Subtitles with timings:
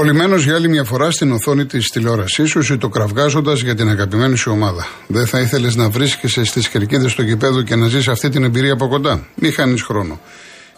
[0.00, 3.88] Κολλημένο για άλλη μια φορά στην οθόνη της τηλεόρασής σου ή το κραυγάζοντα για την
[3.88, 4.88] αγαπημένη σου ομάδα.
[5.06, 8.72] Δεν θα ήθελες να βρίσκεσαι στις κερκίδες του γηπέδου και να ζεις αυτή την εμπειρία
[8.72, 9.26] από κοντά.
[9.34, 10.20] Μη χάνεις χρόνο.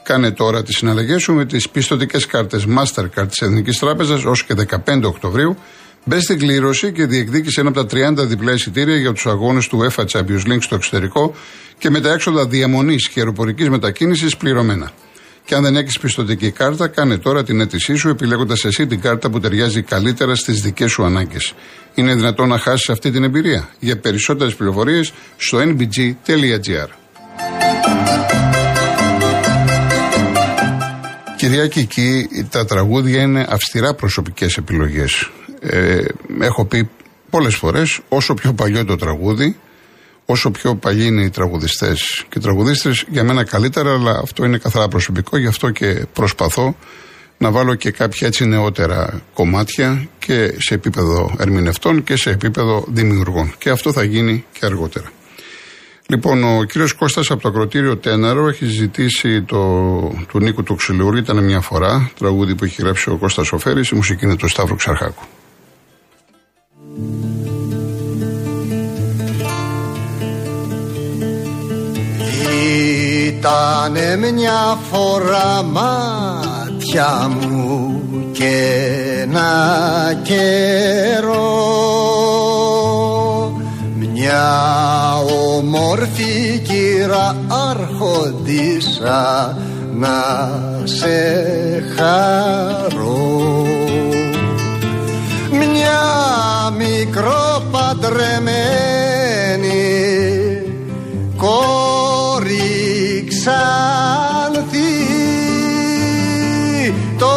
[0.03, 4.55] Κάνε τώρα τις συναλλαγές σου με τις πιστοτικές κάρτες Mastercard της Εθνικής Τράπεζας ως και
[4.55, 5.57] 15 Οκτωβρίου.
[6.05, 9.79] Μπε στην κλήρωση και διεκδίκησε ένα από τα 30 διπλά εισιτήρια για τους αγώνες του
[9.83, 11.35] UEFA Champions League στο εξωτερικό
[11.79, 14.91] και με τα έξοδα διαμονής και αεροπορικής μετακίνησης πληρωμένα.
[15.45, 19.31] Και αν δεν έχεις πιστοτική κάρτα, κάνε τώρα την αίτησή σου επιλέγοντας εσύ την κάρτα
[19.31, 21.55] που ταιριάζει καλύτερα στις δικές σου ανάγκες.
[21.95, 23.69] Είναι δυνατόν να χάσεις αυτή την εμπειρία.
[23.79, 26.89] Για περισσότερες πληροφορίες στο nbg.gr.
[31.37, 35.31] Κυριακή, εκεί τα τραγούδια είναι αυστηρά προσωπικές επιλογές.
[35.61, 36.05] Ε,
[36.41, 36.89] έχω πει
[37.31, 39.57] πολλές φορές, όσο πιο παλιό το τραγούδι,
[40.27, 44.59] όσο πιο παλιοί είναι οι τραγουδιστές και οι τραγουδίστρες, για μένα καλύτερα, αλλά αυτό είναι
[44.59, 46.77] καθαρά προσωπικό, γι' αυτό και προσπαθώ
[47.39, 53.55] να βάλω και κάποια έτσι νεότερα κομμάτια και σε επίπεδο ερμηνευτών και σε επίπεδο δημιουργών.
[53.59, 55.11] Και αυτό θα γίνει και αργότερα.
[56.07, 59.59] Λοιπόν, ο κύριος Κώστας από το ακροτήριο Τέναρο έχει ζητήσει το,
[60.29, 63.95] του Νίκου του Ξυλιούρη, ήταν μια φορά, τραγούδι που έχει γράψει ο Κώστας Οφέρης, η
[63.95, 65.23] μουσική είναι του Σταύρου Ξαρχάκου.
[73.43, 78.03] Ήτανε μια φορά μάτια μου
[78.33, 78.55] και
[79.21, 79.51] ένα
[80.23, 81.51] καιρό.
[83.95, 85.15] Μια
[85.57, 87.37] όμορφη κύρα
[87.71, 89.57] άρχοντισα
[89.93, 90.51] να
[90.85, 91.17] σε
[91.97, 93.67] χαρώ.
[95.51, 96.01] Μια
[96.77, 98.83] μικρό παντρεμένη
[107.19, 107.35] το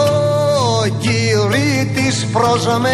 [0.99, 2.85] κύρι της προσμένη.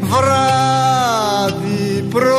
[0.00, 2.34] Βράδυ πρωί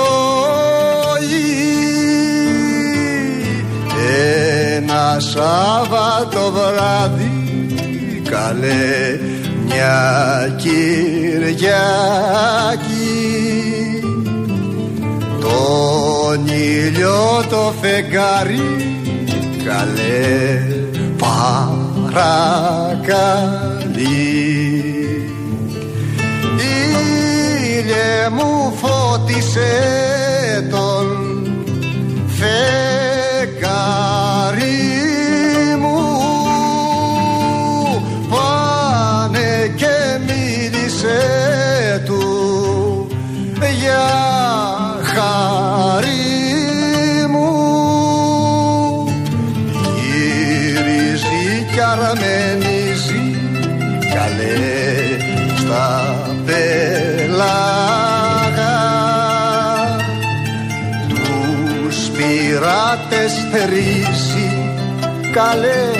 [4.75, 7.43] ένα Σάββατο βράδυ
[8.29, 9.19] καλέ
[9.65, 11.65] μια Κυριακή
[15.45, 18.61] τον ήλιο το φεγγάρι
[19.65, 20.61] καλέ
[21.17, 22.45] παρακαλεί.
[27.77, 30.04] Ήλιε μου φώτισε
[63.25, 64.69] πειράτες θερίζει
[65.33, 65.94] καλές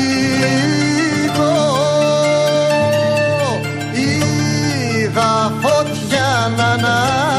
[3.93, 7.38] Είδα φωτιά να ανάβει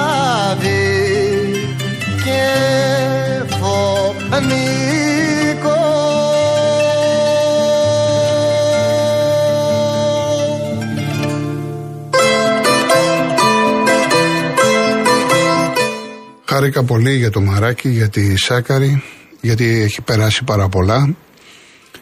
[4.30, 5.78] φωνικό
[16.46, 19.04] Χάρηκα πολύ για το μαράκι, για τη Σάκαρη,
[19.42, 21.16] γιατί έχει περάσει πάρα πολλά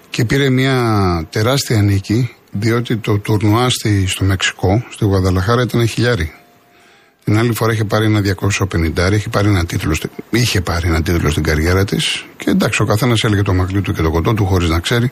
[0.09, 3.69] και πήρε μια τεράστια νίκη διότι το τουρνουά
[4.05, 6.31] στο Μεξικό, στη Γουαδαλαχάρα ήταν χιλιάρι.
[7.27, 9.95] Την άλλη φορά είχε πάρει ένα 250, είχε πάρει ένα τίτλο,
[10.29, 13.93] είχε πάρει ένα τίτλο στην καριέρα της και εντάξει, ο καθένας έλεγε το μακλί του
[13.93, 15.11] και το κοντό του χωρίς να ξέρει.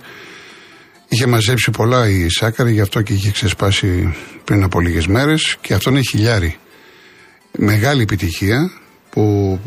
[1.08, 4.14] Είχε μαζέψει πολλά η Σάκαρη, γι' αυτό και είχε ξεσπάσει
[4.44, 6.58] πριν από λίγες μέρες και αυτό είναι χιλιάρι.
[7.58, 8.72] Μεγάλη επιτυχία
[9.10, 9.60] που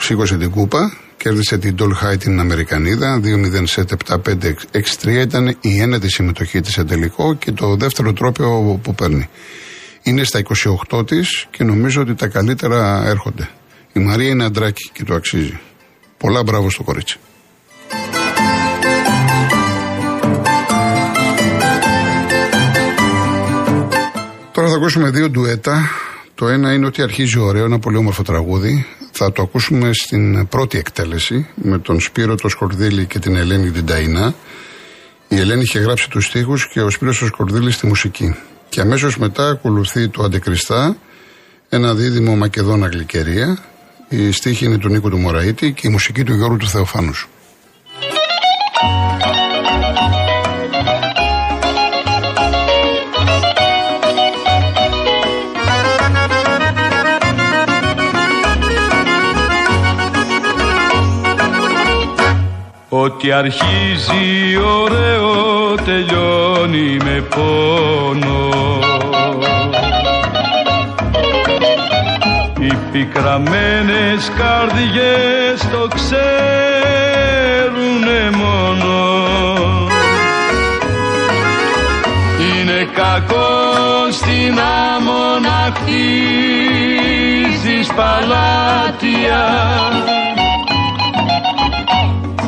[0.00, 6.60] σήκωσε την κούπα, κέρδισε την Dolhai την Αμερικανίδα, 2-0 σετ 7-5-6-3 ήταν η ένατη συμμετοχή
[6.60, 9.28] της σε τελικό και το δεύτερο τρόπιο που παίρνει.
[10.06, 10.42] Είναι στα
[10.90, 13.48] 28 της και νομίζω ότι τα καλύτερα έρχονται.
[13.92, 15.60] Η Μαρία είναι αντράκι και το αξίζει.
[16.16, 17.18] Πολλά μπράβο στο κορίτσι.
[24.52, 25.90] Τώρα θα ακούσουμε δύο ντουέτα.
[26.34, 28.86] Το ένα είναι ότι αρχίζει ωραίο, ένα πολύ όμορφο τραγούδι.
[29.10, 33.86] Θα το ακούσουμε στην πρώτη εκτέλεση με τον Σπύρο το Σκορδίλη και την Ελένη την
[33.86, 34.34] Ταϊνά.
[35.28, 38.36] Η Ελένη είχε γράψει τους στίχους και ο Σπύρος ο Σκορδίλης στη μουσική.
[38.76, 40.96] Και αμέσως μετά ακολουθεί το Αντικριστά,
[41.68, 43.58] ένα δίδυμο Μακεδόνα Γλυκερία.
[44.08, 47.28] Η στίχη είναι του Νίκου του Μωραήτη και η μουσική του Γιώργου του Θεοφάνους.
[62.88, 68.48] Ό,τι αρχίζει ωραίο τελειώνει με πόνο.
[72.60, 77.00] Οι πικραμένες καρδιές το ξέρουνε
[78.36, 78.94] μόνο.
[82.38, 87.06] Είναι κακό στην άμμο να χτίζεις
[87.86, 89.44] παλάτια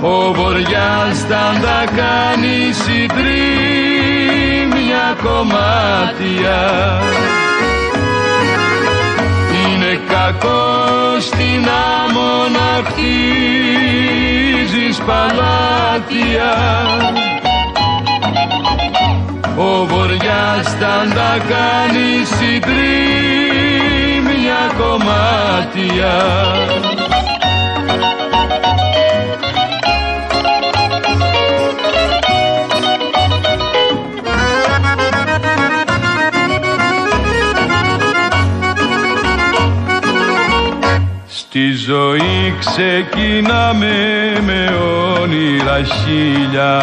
[0.03, 3.17] ο βοριάς θα τα κάνει συντρίμια
[5.23, 6.61] κομμάτια.
[9.53, 11.69] Είναι κακό στην
[12.05, 13.77] άμμο να χτίζεις
[15.07, 16.53] παλάτια.
[19.57, 23.03] Ο βοριάς θα τα κάνει συντρίμια
[24.79, 26.17] κομμάτια
[41.51, 43.97] Στη ζωή ξεκινάμε
[44.47, 44.77] με
[45.21, 46.77] όνειρα χίλια.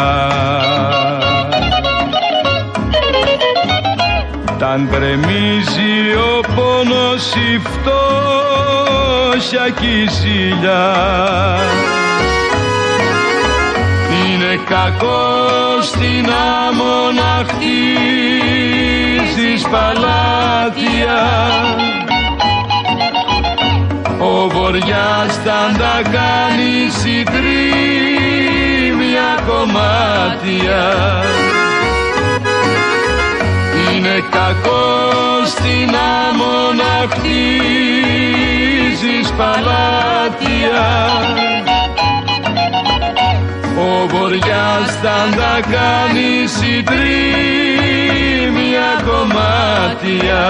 [4.58, 8.06] Ταν κρεμίζει ο πόνος η φτώχεια
[9.80, 10.94] κι η ζήλια
[14.36, 16.26] Είναι κακός στην
[16.68, 18.88] άμμο να χτίζεις
[19.62, 21.20] παλάτια.
[24.18, 27.30] Ο βοριάς θα τα κάνεις συντρίμια
[29.46, 30.84] κομμάτια
[33.94, 35.90] Είναι κακός στην
[36.28, 37.66] άμμο να χτίζεις
[39.36, 40.84] παλάτια
[43.86, 47.00] Ο βοριάς θα τα κάνει συντρίμια
[49.06, 50.44] κομμάτια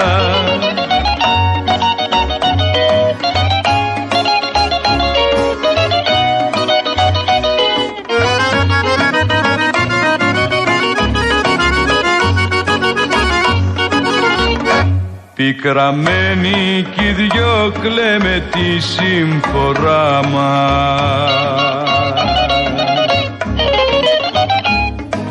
[15.35, 21.76] Πικραμένοι κι οι δυο κλαίμε τη συμφορά μας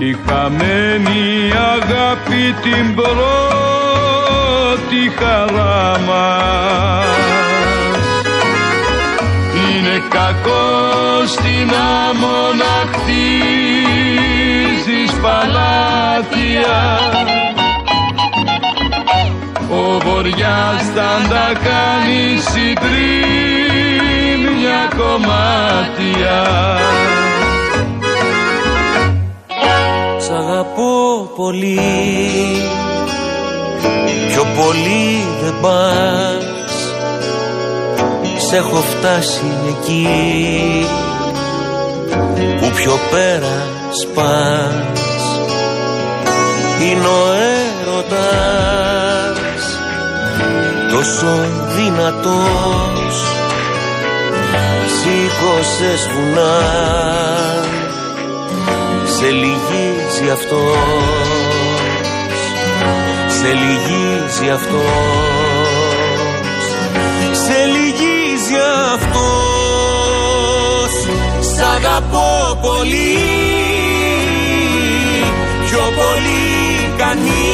[0.10, 3.22] Η χαμένη αγάπη την πρώτη
[5.18, 7.06] χαρά μας.
[9.54, 10.68] Είναι κακό
[11.26, 11.70] στην
[12.10, 13.92] άμμο να χτίζεις
[15.22, 16.78] παλάτια.
[19.70, 23.22] Ο βοριάς θα τα κάνεις συντρίμια
[24.98, 26.40] κομμάτια
[30.26, 31.80] Σ' αγαπώ πολύ.
[34.30, 36.74] Πιο πολύ δεν πας.
[38.48, 40.08] Σ' έχω φτάσει εκεί.
[42.60, 43.68] Που πιο πέρα
[44.02, 45.22] σπάς.
[46.82, 47.34] Είναι ο
[47.84, 48.20] έρωτας.
[50.92, 51.28] Τόσο
[51.76, 53.16] δυνατός.
[54.88, 57.75] Σήκωσες βουνά
[59.18, 60.78] σε λυγίζει αυτός.
[63.28, 64.84] Σε λυγίζει αυτός.
[67.46, 68.56] Σε λυγίζει
[68.94, 69.26] αυτός.
[71.56, 73.26] Σ' αγαπώ πολύ.
[76.98, 77.50] Κανείς.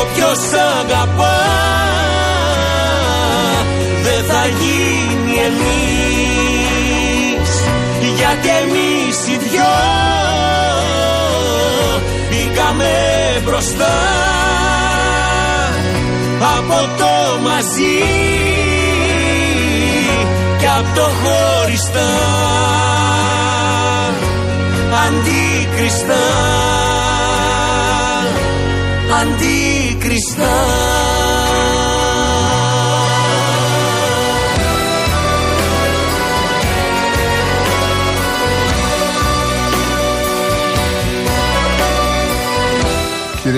[0.00, 0.40] Όποιος
[0.80, 1.27] αγαπά
[8.40, 9.74] Γιατί εμείς οι δυο.
[12.28, 12.92] Μπήκαμε
[13.44, 13.96] μπροστά
[16.56, 17.98] από το μαζί
[20.58, 22.08] και από το χωριστά.
[25.06, 26.24] Αντίκριστα
[29.20, 30.52] αντίκριστα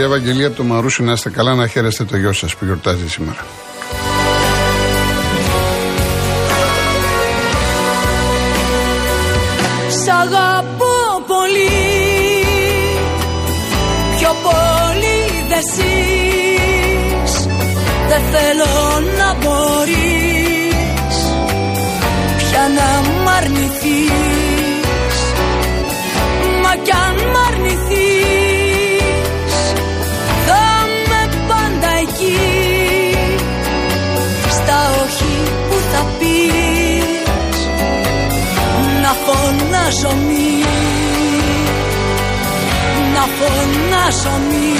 [0.00, 3.09] Κυρία Ευαγγελία από το Μαρούσι, να είστε καλά, να χαίρεστε το γιο σας που γιορτάζει
[3.09, 3.47] σήμερα.
[9.88, 11.69] Σ' αγαπώ πολύ
[14.19, 17.47] Πιο πολύ δε ζεις
[18.09, 21.19] Δεν θέλω να μπορείς
[22.37, 24.39] Πια να μ' αρνηθείς
[43.50, 44.73] Να φωνάζω μη.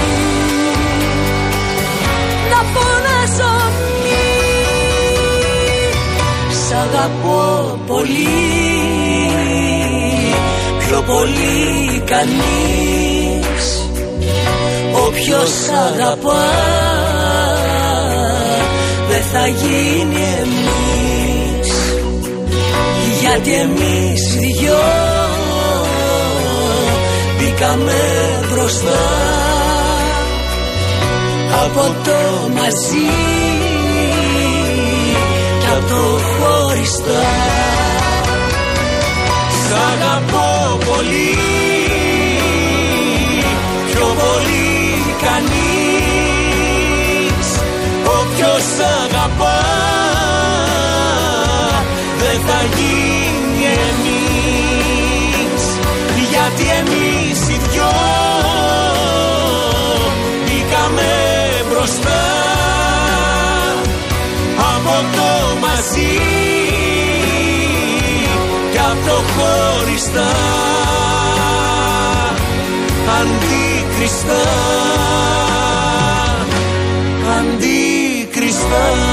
[2.51, 3.55] Να φωνάζω
[4.03, 4.25] μη.
[6.51, 8.29] Σ' αγαπώ πολύ.
[10.79, 13.89] Πιο πολύ κανείς.
[15.07, 15.53] Όποιος
[15.89, 16.49] αγαπά
[19.09, 21.71] Δεν θα γίνει εμείς.
[23.21, 25.00] Γιατί εμείς οι δυο
[27.61, 28.01] μπήκαμε
[28.51, 29.03] μπροστά
[31.65, 33.11] από το μαζί
[35.61, 37.27] και από το χωριστά.
[39.61, 40.49] Σ' αγαπώ
[40.87, 41.37] πολύ
[43.93, 44.69] Πιο πολύ
[45.25, 45.59] κανείς.
[48.05, 48.65] Όποιος
[49.03, 49.61] αγαπά
[52.19, 55.63] Δεν θα γίνει εμείς.
[56.31, 57.20] Γιατί εμείς
[61.81, 62.23] μπροστά
[64.57, 66.19] Από το μαζί
[68.71, 70.31] κι απ' το χωριστά.
[73.21, 74.43] Αντίκριστα
[77.39, 79.10] αντίκριστα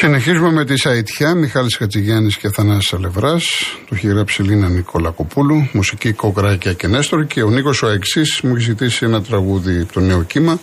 [0.00, 3.44] Συνεχίζουμε με τη Σαϊτιά, Μιχάλης Χατζηγιάννης και Θανάσης Αλευράς.
[3.88, 8.40] Το έχει γράψει η Λίνα Νικολακοπούλου, μουσική Κοκράκια και Νέστορ και ο Νίκος ο Αεξής
[8.42, 10.60] μου έχει ζητήσει ένα τραγούδι το νέο κύμα.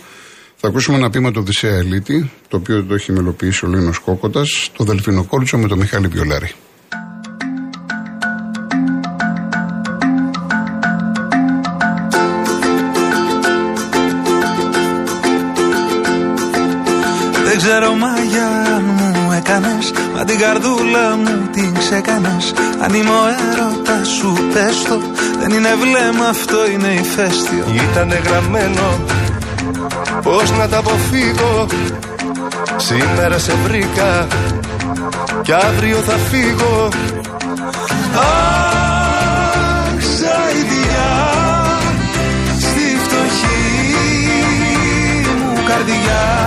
[0.56, 4.70] Θα ακούσουμε ένα πείμα του Οδυσσέα Ελίτη, το οποίο το έχει μελοποιήσει ο Λίνος Κόκοτας,
[4.76, 6.52] το Δελφινοκόριτσο με τον Μιχάλη Βιολάρη.
[17.44, 18.15] Δεν ξέρω μαγιά
[20.36, 25.00] την καρδούλα μου την ξεκάνες Αν είμαι ο έρωτας σου πες το.
[25.38, 27.64] Δεν είναι βλέμμα αυτό είναι ηφαίστειο.
[27.90, 29.00] Ήτανε γραμμένο
[30.22, 31.66] Πώς να τα αποφύγω.
[32.76, 34.26] Σήμερα σε βρήκα
[35.42, 36.88] Κι αύριο θα φύγω.
[38.14, 41.10] Αχ, σαϊδιά
[42.58, 43.66] Στη φτωχή
[45.38, 46.45] μου καρδιά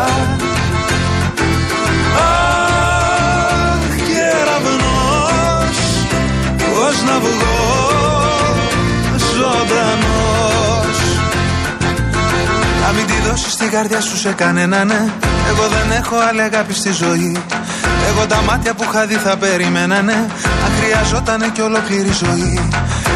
[13.39, 15.01] Να μην τη δώσεις την καρδιά σου σε κανένα ναι.
[15.49, 17.31] Εγώ δεν έχω άλλη αγάπη στη ζωή.
[18.09, 20.17] Εγώ τα μάτια που είχα δει θα περιμένανε
[20.65, 22.69] Αν χρειαζότανε κι ολόκληρη ζωή.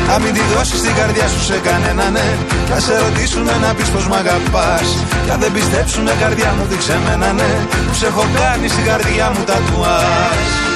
[0.07, 2.37] Να μην τη δώσεις την καρδιά σου σε κανένα ναι.
[2.65, 4.87] Κι ας σε ρωτήσουνε να πεις πως μ' αγαπάς.
[5.25, 7.51] Κι αν δεν πιστέψουνε καρδιά μου δείξε με ένα ναι.
[7.87, 10.72] Που σε έχω κάνει στην καρδιά μου τατουάζ Θα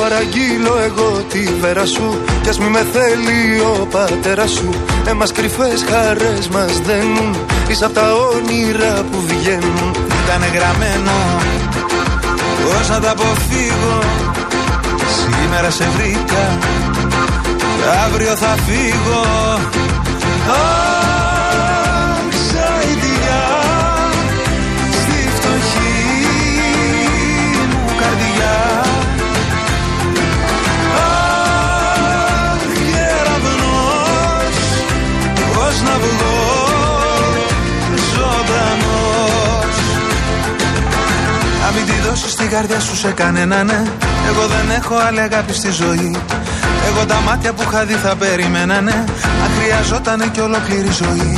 [0.00, 2.18] παραγγείλω εγώ τη βέρα σου.
[2.42, 4.70] Κι ας μη με θέλει ο πατέρας σου.
[5.06, 7.36] Εμάς κρυφές χαρές μας δένουν.
[7.68, 9.94] Είσαι απ' τα όνειρα που βγαίνουν.
[10.24, 11.16] Ήτανε γραμμένο.
[12.64, 13.98] Πώς να τα αποφύγω.
[15.18, 16.58] Σήμερα σε βρήκα.
[17.76, 19.22] Και αύριο θα φύγω
[42.20, 43.80] δώσεις την καρδιά σου σε κανένα ναι.
[44.28, 46.10] Εγώ δεν έχω άλλη αγάπη στη ζωή.
[46.88, 48.96] Εγώ τα μάτια που είχα δει θα περιμένανε
[49.42, 51.32] Αν χρειαζότανε και ολόκληρη ζωή.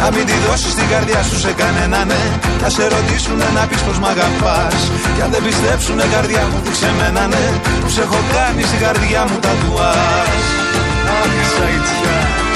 [0.00, 2.22] Να μην τη δώσεις την καρδιά σου σε κανένα ναι.
[2.62, 4.80] Να σε ρωτήσουνε να πεις πως μ' αγαπάς.
[5.14, 7.44] Κι αν δεν πιστέψουνε καρδιά μου τι ξεμένανε
[7.80, 10.42] Που σε έχω κάνει στην καρδιά μου τα τουάς.
[11.18, 12.47] Αχ, σαϊτιά Αχ,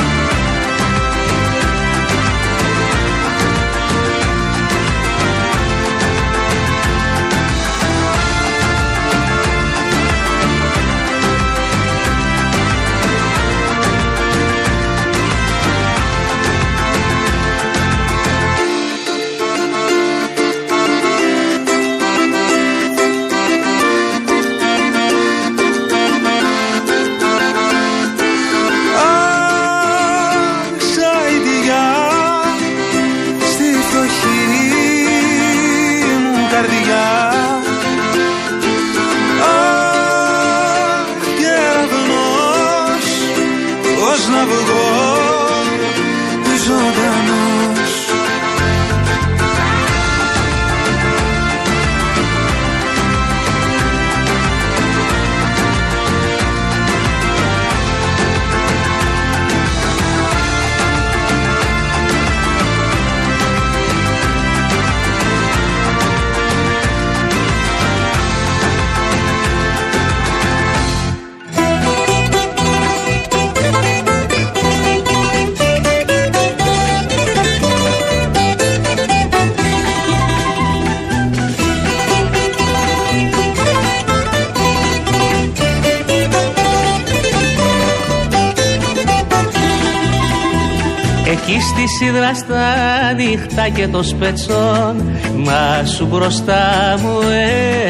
[92.02, 97.19] σίδρα στα νύχτα και το σπετσόν Να σου μπροστά μου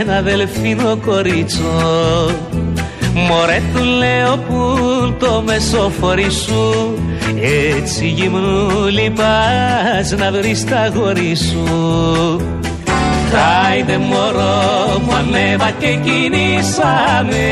[0.01, 2.31] ένα δελφίνο κορίτσο
[3.15, 4.77] Μωρέ του λέω που
[5.19, 6.95] το μεσοφορί σου.
[7.71, 11.67] Έτσι γυμνούλη πας να βρεις τα γόρι σου.
[13.33, 17.47] Χάιντε μωρό μου ανέβα και κινήσαμε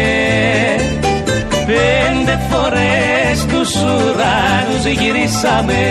[1.70, 5.82] Πέντε φορές τους ουρανούς γυρίσαμε.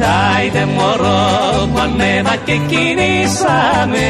[0.00, 4.08] Χάιντε μωρό μου ανέβα και κινήσαμε.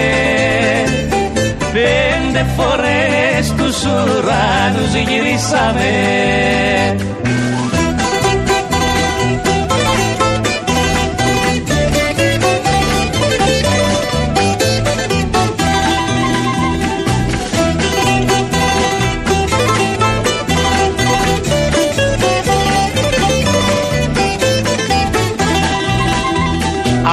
[1.73, 5.91] Πέντε φορές τους ουρανούς γυρίσαμε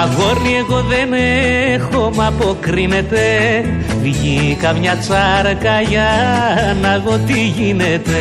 [0.05, 1.13] Αγόρι εγώ δεν
[1.73, 3.21] έχω μ' αποκρίνεται.
[4.01, 6.09] Βγήκα μια τσάρκα για
[6.81, 8.19] να δω τι γίνεται.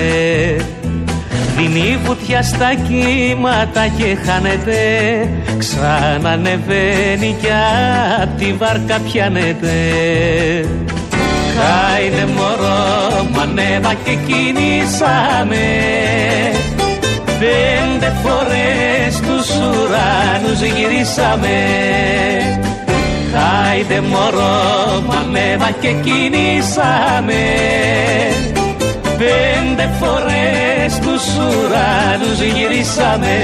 [1.56, 4.78] Δίνει βουτιά στα κύματα και χάνεται.
[5.58, 7.48] Ξανανεβαίνει κι
[8.22, 9.74] απ' τη βάρκα πιάνεται.
[11.56, 15.64] Χάινε μωρό μου ανέβα και κινήσαμε
[17.44, 21.58] Πέντε φορές τους ουρανούς γυρίσαμε.
[23.32, 27.42] Χάιντε μωρό μου ανέβα και κινήσαμε.
[29.18, 33.36] Πέντε φορές τους ουρανούς γυρίσαμε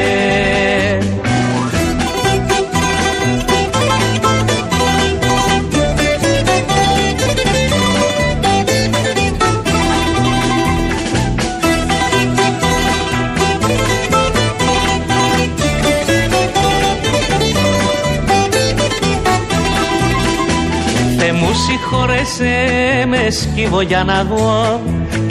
[21.91, 24.81] μου συγχωρέσαι με σκύβω για να δω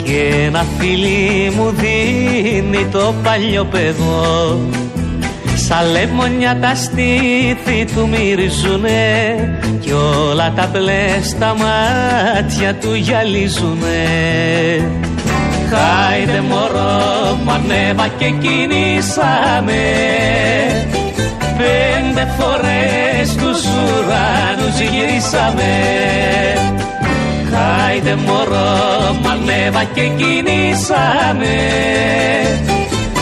[0.04, 4.58] και ένα φίλι μου δίνει το παλιό παιδό.
[5.56, 13.98] Σ' Σαν λεμονιά τα στήθη του μυρίζουνε Κι όλα τα μπλες στα μάτια του γυαλίζουνε.
[15.70, 19.80] Χάιντε μωρό μ' ανέβα και κινήσαμε
[21.60, 25.72] Πέντε φορές τους ουρανούς γυρίσαμε.
[27.50, 31.56] Χάιντε μωρό μ' ανέβα και κινήσαμε.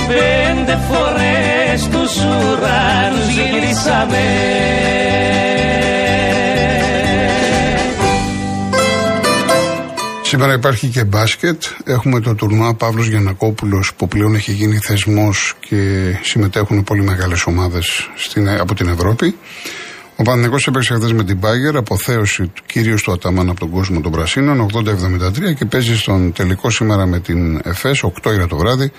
[0.09, 4.27] Πέντε φορές τους ουρανούς γυρίσαμε
[10.29, 11.63] Σήμερα υπάρχει και μπάσκετ.
[11.85, 18.11] Έχουμε το τουρνουά Παύλος Γιανακόπουλος που πλέον έχει γίνει θεσμός και συμμετέχουν πολύ μεγάλες ομάδες
[18.61, 19.37] από την Ευρώπη.
[20.17, 24.13] Ο Παναγενικό έπαιξε χθες με την Πάγερ, αποθέωση κυρίως του Αταμάν από τον κόσμο των
[24.13, 28.93] Πρασίνων, 80-73 και παίζει στον τελικό σήμερα με την ΕΦΕΣ, 8 ώρα το βράδυ.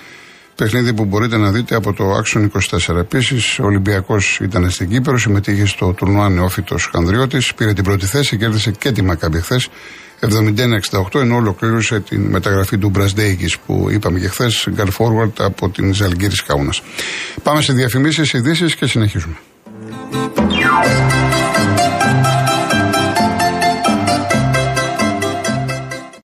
[0.54, 2.48] Παιχνίδι που μπορείτε να δείτε από το Action
[2.88, 2.96] 24.
[2.96, 8.36] Επίσης, ο Ολυμπιακός ήταν στην Κύπρο, συμμετείχε στο τουρνουά Νεόφυτος Χανδριώτης, πήρε την πρώτη θέση,
[8.36, 9.68] κέρδισε και τη Μακάμπη χθες
[10.20, 15.94] 71-68 ενώ ολοκλήρωσε την μεταγραφή του Μπρασδέικη που είπαμε και χθες, Γκάλ Forward από την
[15.94, 16.82] Ζαλγκύρης Κάουνας.
[17.42, 19.36] Πάμε σε διαφημίσεις, ειδήσεις και συνεχίζουμε.